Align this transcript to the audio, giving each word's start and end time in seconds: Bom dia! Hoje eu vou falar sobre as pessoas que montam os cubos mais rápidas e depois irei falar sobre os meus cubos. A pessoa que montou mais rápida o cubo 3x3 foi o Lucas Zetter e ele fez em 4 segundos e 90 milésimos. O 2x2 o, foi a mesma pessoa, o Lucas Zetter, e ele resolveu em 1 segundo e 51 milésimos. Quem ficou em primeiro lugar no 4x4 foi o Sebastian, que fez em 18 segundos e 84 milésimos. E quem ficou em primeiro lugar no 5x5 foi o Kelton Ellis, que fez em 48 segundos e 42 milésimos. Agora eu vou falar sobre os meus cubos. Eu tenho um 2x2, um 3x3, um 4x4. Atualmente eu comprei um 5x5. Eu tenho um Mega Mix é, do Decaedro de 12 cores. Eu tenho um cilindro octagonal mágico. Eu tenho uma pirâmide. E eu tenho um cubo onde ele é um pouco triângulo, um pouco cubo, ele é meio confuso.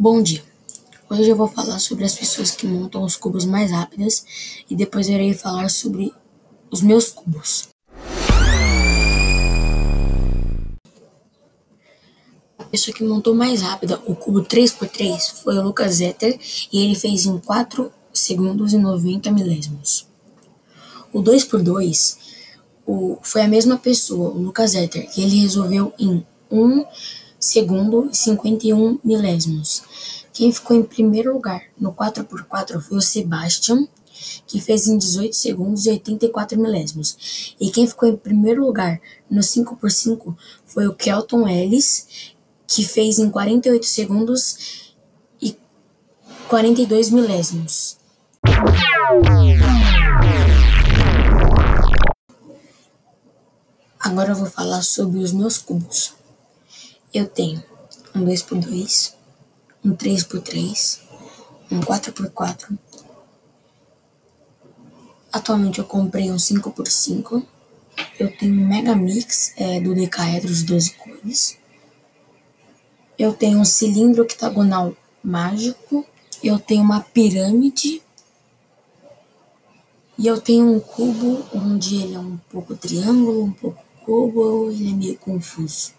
Bom 0.00 0.22
dia! 0.22 0.44
Hoje 1.10 1.28
eu 1.28 1.34
vou 1.34 1.48
falar 1.48 1.80
sobre 1.80 2.04
as 2.04 2.14
pessoas 2.14 2.52
que 2.52 2.68
montam 2.68 3.02
os 3.02 3.16
cubos 3.16 3.44
mais 3.44 3.72
rápidas 3.72 4.24
e 4.70 4.76
depois 4.76 5.08
irei 5.08 5.34
falar 5.34 5.68
sobre 5.68 6.14
os 6.70 6.80
meus 6.82 7.08
cubos. 7.08 7.68
A 12.56 12.62
pessoa 12.70 12.96
que 12.96 13.02
montou 13.02 13.34
mais 13.34 13.60
rápida 13.60 14.00
o 14.06 14.14
cubo 14.14 14.42
3x3 14.42 15.42
foi 15.42 15.58
o 15.58 15.62
Lucas 15.62 15.94
Zetter 15.94 16.38
e 16.72 16.84
ele 16.84 16.94
fez 16.94 17.26
em 17.26 17.36
4 17.36 17.92
segundos 18.12 18.72
e 18.72 18.78
90 18.78 19.32
milésimos. 19.32 20.06
O 21.12 21.20
2x2 21.20 22.18
o, 22.86 23.18
foi 23.20 23.40
a 23.40 23.48
mesma 23.48 23.76
pessoa, 23.76 24.30
o 24.30 24.38
Lucas 24.38 24.70
Zetter, 24.70 25.10
e 25.16 25.22
ele 25.22 25.40
resolveu 25.40 25.92
em 25.98 26.24
1 26.52 26.84
segundo 27.38 28.08
e 28.10 28.16
51 28.16 28.98
milésimos. 29.04 29.82
Quem 30.32 30.52
ficou 30.52 30.76
em 30.76 30.82
primeiro 30.82 31.32
lugar 31.32 31.62
no 31.78 31.92
4x4 31.92 32.80
foi 32.80 32.98
o 32.98 33.02
Sebastian, 33.02 33.86
que 34.46 34.60
fez 34.60 34.86
em 34.88 34.98
18 34.98 35.34
segundos 35.34 35.86
e 35.86 35.90
84 35.90 36.58
milésimos. 36.58 37.54
E 37.60 37.70
quem 37.70 37.86
ficou 37.86 38.08
em 38.08 38.16
primeiro 38.16 38.64
lugar 38.64 39.00
no 39.30 39.40
5x5 39.40 40.36
foi 40.66 40.86
o 40.86 40.94
Kelton 40.94 41.46
Ellis, 41.48 42.34
que 42.66 42.84
fez 42.84 43.18
em 43.18 43.30
48 43.30 43.86
segundos 43.86 44.94
e 45.40 45.56
42 46.48 47.10
milésimos. 47.10 47.96
Agora 54.00 54.32
eu 54.32 54.36
vou 54.36 54.46
falar 54.46 54.82
sobre 54.82 55.18
os 55.18 55.32
meus 55.32 55.58
cubos. 55.58 56.17
Eu 57.12 57.26
tenho 57.26 57.64
um 58.14 58.22
2x2, 58.22 59.14
um 59.82 59.96
3x3, 59.96 61.00
um 61.70 61.80
4x4. 61.80 62.78
Atualmente 65.32 65.78
eu 65.78 65.86
comprei 65.86 66.30
um 66.30 66.36
5x5. 66.36 67.42
Eu 68.20 68.36
tenho 68.36 68.52
um 68.52 68.68
Mega 68.68 68.94
Mix 68.94 69.54
é, 69.56 69.80
do 69.80 69.94
Decaedro 69.94 70.52
de 70.52 70.64
12 70.64 70.90
cores. 70.92 71.58
Eu 73.18 73.32
tenho 73.32 73.58
um 73.58 73.64
cilindro 73.64 74.22
octagonal 74.22 74.94
mágico. 75.24 76.04
Eu 76.44 76.58
tenho 76.58 76.82
uma 76.82 77.00
pirâmide. 77.00 78.02
E 80.18 80.26
eu 80.26 80.38
tenho 80.38 80.70
um 80.74 80.78
cubo 80.78 81.42
onde 81.54 82.02
ele 82.02 82.16
é 82.16 82.18
um 82.18 82.36
pouco 82.50 82.76
triângulo, 82.76 83.44
um 83.44 83.52
pouco 83.52 83.82
cubo, 84.04 84.70
ele 84.70 84.90
é 84.90 84.92
meio 84.92 85.18
confuso. 85.18 85.97